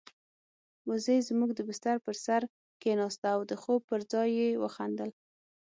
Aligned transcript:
وزې 0.89 1.17
زموږ 1.29 1.49
د 1.55 1.59
بستر 1.69 1.95
پر 2.05 2.15
سر 2.25 2.41
کېناسته 2.81 3.27
او 3.35 3.41
د 3.51 3.53
خوب 3.61 3.81
پر 3.89 4.01
ځای 4.11 4.29
يې 4.39 4.49
وخندل. 4.63 5.09